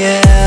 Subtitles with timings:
[0.00, 0.39] yeah.